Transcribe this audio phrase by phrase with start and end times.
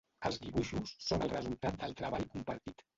[0.29, 2.89] Els dibuixos són el resultat del treball compartit.